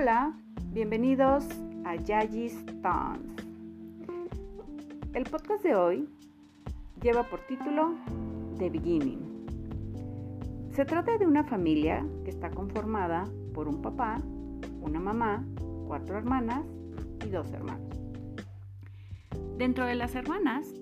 [0.00, 0.32] Hola,
[0.66, 1.44] bienvenidos
[1.84, 3.34] a Yaji's Tons.
[5.12, 6.08] El podcast de hoy
[7.02, 7.96] lleva por título
[8.58, 9.18] The Beginning.
[10.70, 14.22] Se trata de una familia que está conformada por un papá,
[14.80, 15.44] una mamá,
[15.88, 16.64] cuatro hermanas
[17.26, 17.98] y dos hermanos.
[19.56, 20.72] Dentro de las hermanas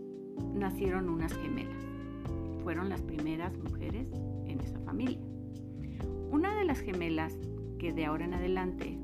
[0.52, 1.82] nacieron unas gemelas.
[2.62, 4.10] Fueron las primeras mujeres
[4.44, 5.24] en esa familia.
[6.30, 7.32] Una de las gemelas,
[7.78, 8.95] que de ahora en adelante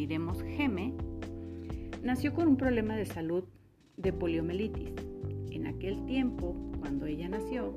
[0.00, 0.94] diremos Geme,
[2.02, 3.44] nació con un problema de salud
[3.98, 4.94] de poliomielitis.
[5.50, 7.76] En aquel tiempo, cuando ella nació,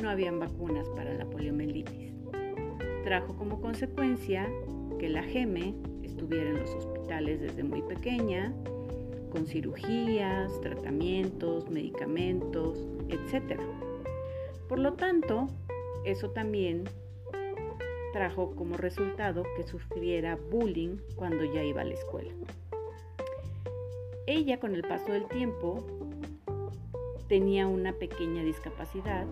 [0.00, 2.12] no habían vacunas para la poliomielitis.
[3.02, 4.48] Trajo como consecuencia
[5.00, 8.54] que la Geme estuviera en los hospitales desde muy pequeña,
[9.30, 13.60] con cirugías, tratamientos, medicamentos, etc.
[14.68, 15.48] Por lo tanto,
[16.04, 16.84] eso también
[18.16, 22.32] trajo como resultado que sufriera bullying cuando ya iba a la escuela.
[24.26, 25.86] Ella con el paso del tiempo
[27.28, 29.26] tenía una pequeña discapacidad,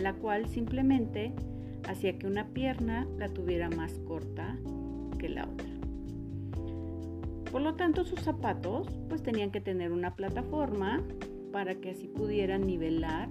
[0.00, 1.32] la cual simplemente
[1.88, 4.58] hacía que una pierna la tuviera más corta
[5.18, 5.70] que la otra.
[7.50, 11.02] Por lo tanto, sus zapatos pues tenían que tener una plataforma
[11.50, 13.28] para que así pudieran nivelar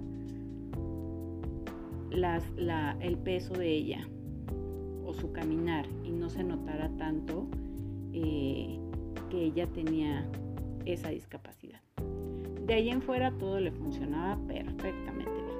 [3.00, 4.06] el peso de ella
[5.14, 7.46] su caminar y no se notara tanto
[8.12, 8.78] eh,
[9.30, 10.28] que ella tenía
[10.84, 11.80] esa discapacidad.
[12.66, 15.54] De ahí en fuera todo le funcionaba perfectamente bien.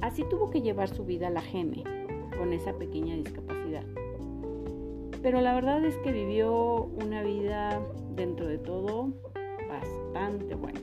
[0.00, 1.84] Así tuvo que llevar su vida la Geme
[2.38, 3.84] con esa pequeña discapacidad.
[5.22, 7.80] Pero la verdad es que vivió una vida
[8.14, 9.12] dentro de todo
[9.68, 10.80] bastante buena.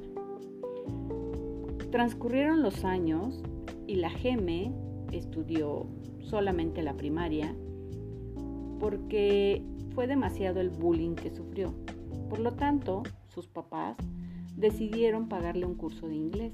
[1.91, 3.41] Transcurrieron los años
[3.87, 4.73] y la Geme
[5.11, 5.87] estudió
[6.25, 7.55] solamente la primaria
[8.79, 11.73] porque fue demasiado el bullying que sufrió.
[12.29, 13.95] Por lo tanto, sus papás
[14.55, 16.53] decidieron pagarle un curso de inglés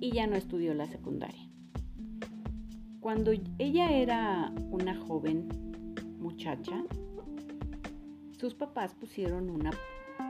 [0.00, 1.48] y ya no estudió la secundaria.
[3.00, 5.48] Cuando ella era una joven
[6.18, 6.84] muchacha,
[8.38, 9.70] sus papás pusieron una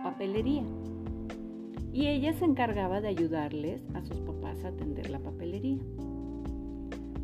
[0.03, 0.65] papelería
[1.93, 5.79] y ella se encargaba de ayudarles a sus papás a atender la papelería.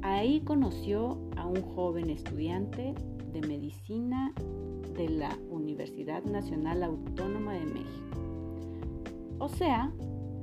[0.08, 2.94] Ahí conoció a un joven estudiante
[3.30, 4.32] de medicina
[4.96, 8.16] de la Universidad Nacional Autónoma de México,
[9.38, 9.92] o sea,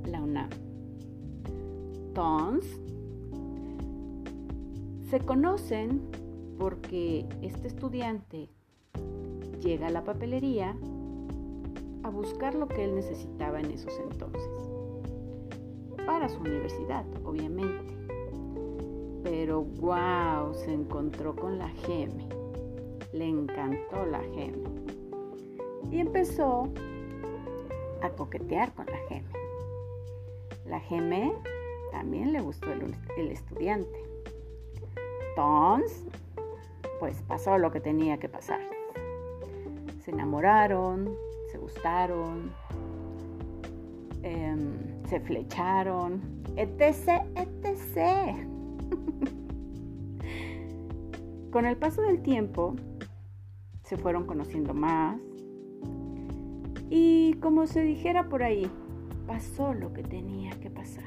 [0.04, 0.48] la UNAM.
[2.14, 2.64] Tons
[5.10, 6.00] se conocen
[6.60, 8.48] porque este estudiante
[9.60, 10.76] llega a la papelería
[12.04, 14.48] a buscar lo que él necesitaba en esos entonces,
[16.06, 17.95] para su universidad, obviamente
[19.28, 22.28] pero wow, se encontró con la geme.
[23.12, 24.68] Le encantó la geme.
[25.90, 26.68] Y empezó
[28.02, 29.28] a coquetear con la geme.
[30.64, 31.32] La geme
[31.90, 34.00] también le gustó el, estudiante.
[35.30, 36.04] Entonces,
[37.00, 38.60] pues pasó lo que tenía que pasar.
[40.04, 41.16] Se enamoraron,
[41.50, 42.52] se gustaron,
[44.22, 46.20] em, se flecharon,
[46.56, 48.55] etc, etc.
[51.50, 52.76] Con el paso del tiempo
[53.82, 55.18] se fueron conociendo más
[56.90, 58.70] y como se dijera por ahí,
[59.26, 61.04] pasó lo que tenía que pasar.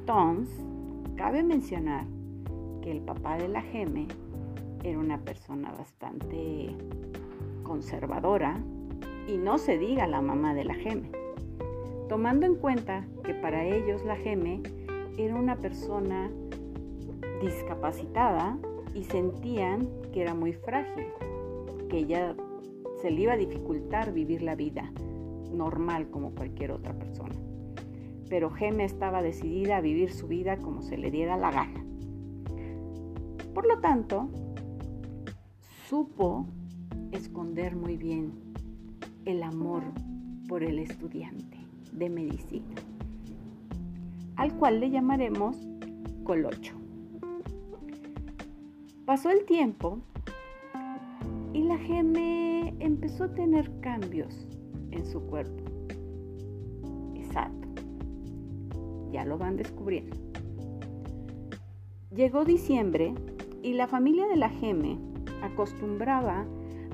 [0.00, 0.64] Entonces,
[1.16, 2.06] cabe mencionar
[2.82, 4.08] que el papá de la Geme
[4.82, 6.76] era una persona bastante
[7.62, 8.60] conservadora
[9.28, 11.10] y no se diga la mamá de la Geme,
[12.08, 14.62] tomando en cuenta que para ellos la Geme
[15.16, 16.30] era una persona
[17.40, 18.58] discapacitada
[18.94, 21.06] y sentían que era muy frágil,
[21.88, 22.34] que ella
[23.00, 24.92] se le iba a dificultar vivir la vida
[25.52, 27.34] normal como cualquier otra persona.
[28.28, 31.84] Pero Geme estaba decidida a vivir su vida como se le diera la gana.
[33.52, 34.30] Por lo tanto,
[35.88, 36.46] supo
[37.10, 38.32] esconder muy bien
[39.26, 39.82] el amor
[40.48, 41.58] por el estudiante
[41.92, 42.74] de medicina,
[44.42, 45.56] al cual le llamaremos
[46.24, 46.74] Colocho.
[49.04, 50.00] Pasó el tiempo
[51.52, 54.48] y la geme empezó a tener cambios
[54.90, 55.62] en su cuerpo.
[57.14, 57.68] Exacto.
[59.12, 60.16] Ya lo van descubriendo.
[62.12, 63.14] Llegó diciembre
[63.62, 64.98] y la familia de la geme
[65.40, 66.46] acostumbraba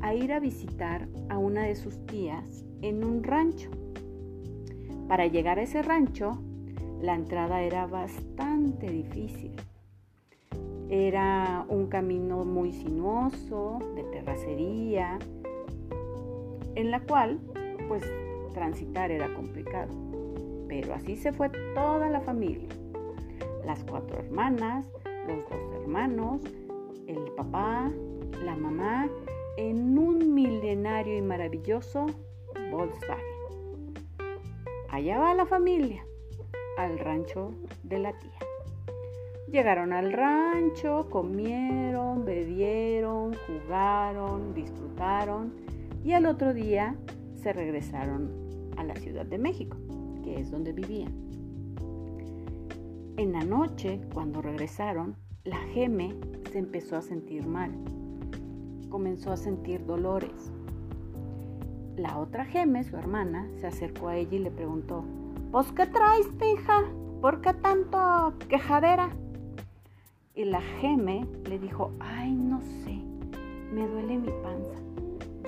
[0.02, 3.70] a ir a visitar a una de sus tías en un rancho.
[5.08, 6.42] Para llegar a ese rancho,
[7.00, 9.52] la entrada era bastante difícil
[10.90, 15.18] Era un camino muy sinuoso, de terracería,
[16.74, 17.38] en la cual
[17.88, 18.04] pues
[18.54, 19.92] transitar era complicado.
[20.68, 22.68] Pero así se fue toda la familia.
[23.64, 24.86] Las cuatro hermanas,
[25.26, 26.40] los dos hermanos,
[27.06, 27.90] el papá,
[28.44, 29.08] la mamá,
[29.56, 32.06] en un milenario y maravilloso
[32.70, 33.24] Volkswagen.
[34.90, 36.04] Allá va la familia,
[36.78, 37.52] al rancho
[37.82, 38.38] de la tía.
[39.50, 45.52] Llegaron al rancho, comieron, bebieron, jugaron, disfrutaron
[46.04, 46.94] y al otro día
[47.34, 48.30] se regresaron
[48.76, 49.76] a la Ciudad de México,
[50.22, 51.12] que es donde vivían.
[53.16, 56.14] En la noche, cuando regresaron, la Geme
[56.52, 57.72] se empezó a sentir mal.
[58.88, 60.52] Comenzó a sentir dolores.
[61.96, 65.04] La otra Geme, su hermana, se acercó a ella y le preguntó,
[65.50, 66.84] ¿Pues qué traes, hija?
[67.22, 69.08] ¿Por qué tanto quejadera?
[70.34, 73.00] Y la Geme le dijo, ay, no sé,
[73.72, 74.74] me duele mi panza.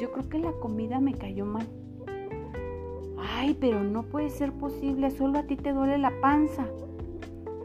[0.00, 1.68] Yo creo que la comida me cayó mal.
[3.18, 6.66] Ay, pero no puede ser posible, solo a ti te duele la panza.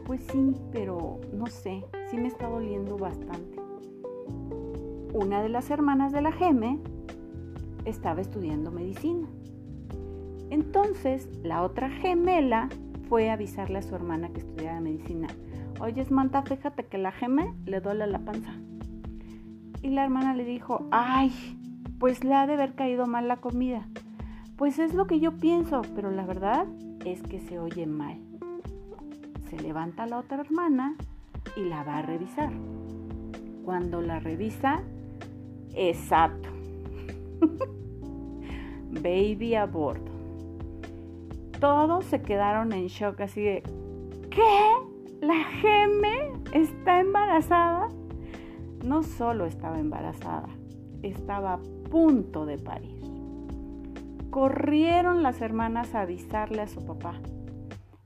[0.04, 3.58] Pues sí, pero no sé, sí me está doliendo bastante.
[5.14, 6.80] Una de las hermanas de la Geme
[7.86, 9.26] estaba estudiando medicina.
[10.56, 12.70] Entonces, la otra gemela
[13.10, 15.28] fue a avisarle a su hermana que estudiaba medicina.
[15.80, 18.54] Oye, Manta, fíjate que la geme le duele la panza.
[19.82, 21.30] Y la hermana le dijo, ay,
[21.98, 23.86] pues le ha de haber caído mal la comida.
[24.56, 26.64] Pues es lo que yo pienso, pero la verdad
[27.04, 28.18] es que se oye mal.
[29.50, 30.96] Se levanta la otra hermana
[31.54, 32.50] y la va a revisar.
[33.62, 34.80] Cuando la revisa,
[35.74, 36.48] exacto.
[39.02, 40.15] Baby a bordo.
[41.60, 43.62] Todos se quedaron en shock así de,
[44.30, 44.70] ¿qué?
[45.20, 47.88] ¿La geme está embarazada?
[48.84, 50.48] No solo estaba embarazada,
[51.02, 51.60] estaba a
[51.90, 53.00] punto de parir.
[54.30, 57.14] Corrieron las hermanas a avisarle a su papá.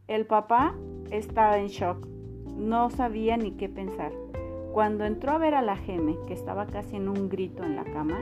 [0.06, 0.74] El papá
[1.10, 2.06] estaba en shock,
[2.56, 4.12] no sabía ni qué pensar.
[4.72, 7.84] Cuando entró a ver a la Geme, que estaba casi en un grito en la
[7.84, 8.20] cama,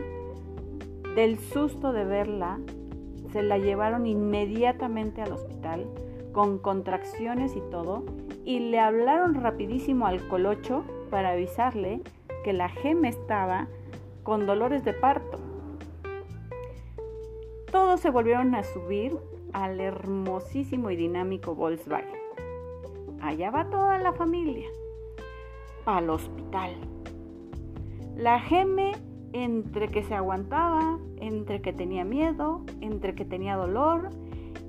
[1.14, 2.58] del susto de verla,
[3.32, 5.86] se la llevaron inmediatamente al hospital
[6.32, 8.04] con contracciones y todo
[8.44, 12.02] y le hablaron rapidísimo al colocho para avisarle
[12.44, 13.68] que la Geme estaba
[14.22, 15.38] con dolores de parto.
[17.70, 19.16] Todos se volvieron a subir
[19.52, 22.18] al hermosísimo y dinámico Volkswagen.
[23.20, 24.68] Allá va toda la familia.
[25.84, 26.76] Al hospital.
[28.16, 28.92] La Geme
[29.32, 34.10] entre que se aguantaba, entre que tenía miedo, entre que tenía dolor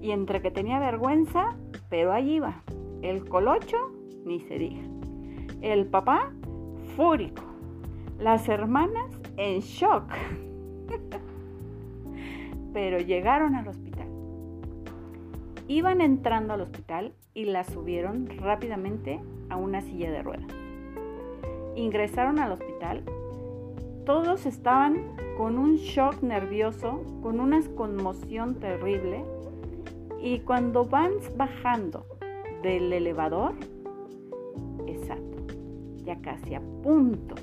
[0.01, 1.55] y entre que tenía vergüenza,
[1.89, 2.61] pero allí iba.
[3.01, 3.77] El colocho,
[4.25, 4.81] ni se diga.
[5.61, 6.31] El papá,
[6.95, 7.43] fúrico.
[8.19, 10.11] Las hermanas, en shock.
[12.73, 14.07] pero llegaron al hospital.
[15.67, 19.19] Iban entrando al hospital y la subieron rápidamente
[19.49, 20.47] a una silla de ruedas.
[21.75, 23.03] Ingresaron al hospital
[24.05, 29.23] todos estaban con un shock nervioso, con una conmoción terrible.
[30.21, 32.05] Y cuando van bajando
[32.61, 33.53] del elevador,
[34.85, 35.45] exacto,
[36.03, 37.35] ya casi a punto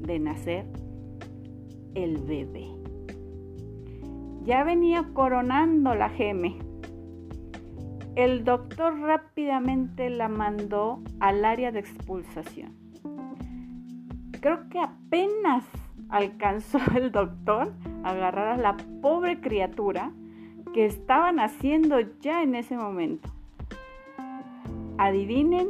[0.00, 0.66] de nacer
[1.94, 2.68] el bebé.
[4.44, 6.58] Ya venía coronando la geme.
[8.14, 12.74] El doctor rápidamente la mandó al área de expulsación.
[14.40, 15.64] Creo que apenas
[16.08, 17.72] alcanzó el doctor
[18.04, 20.12] a agarrar a la pobre criatura
[20.72, 23.28] que estaban haciendo ya en ese momento.
[24.98, 25.68] Adivinen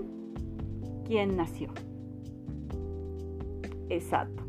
[1.06, 1.70] quién nació.
[3.88, 4.44] Exacto.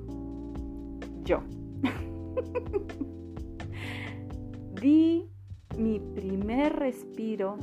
[1.24, 1.42] Yo.
[4.82, 5.30] Di
[5.78, 7.58] mi primer respiro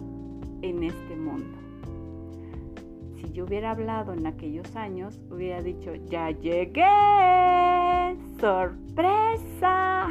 [0.62, 1.64] en este mundo
[3.24, 6.84] si yo hubiera hablado en aquellos años, hubiera dicho, ya llegué,
[8.44, 10.10] sorpresa.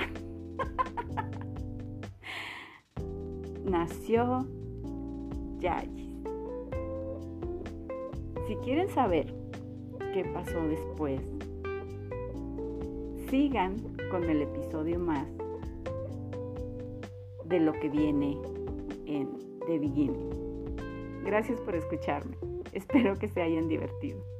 [3.63, 4.47] Nació
[5.59, 6.09] Yayis.
[8.47, 9.31] Si quieren saber
[10.13, 11.21] qué pasó después,
[13.29, 13.75] sigan
[14.09, 15.27] con el episodio más
[17.45, 18.35] de lo que viene
[19.05, 19.29] en
[19.67, 20.73] The Beginning.
[21.23, 22.35] Gracias por escucharme.
[22.71, 24.32] Espero que se hayan divertido.